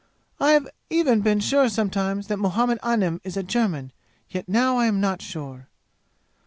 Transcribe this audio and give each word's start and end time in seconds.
I 0.39 0.53
have 0.53 0.67
even 0.89 1.21
been 1.21 1.39
sure 1.39 1.69
sometimes 1.69 2.25
that 2.25 2.39
Muhammad 2.39 2.79
Anim 2.81 3.21
is 3.23 3.37
a 3.37 3.43
German; 3.43 3.91
yet 4.31 4.49
now 4.49 4.77
I 4.77 4.87
am 4.87 4.99
not 4.99 5.21
sure. 5.21 5.69